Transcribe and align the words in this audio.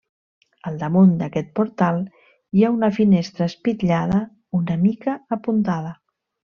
Al 0.69 0.79
damunt 0.83 1.11
d’aquest 1.19 1.51
portal 1.59 2.01
hi 2.61 2.67
ha 2.69 2.73
una 2.79 2.91
finestra 2.97 3.49
espitllada 3.53 4.25
una 4.63 4.83
mica 4.89 5.19
apuntada. 5.41 5.99